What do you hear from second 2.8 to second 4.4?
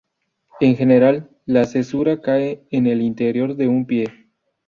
el interior de un pie.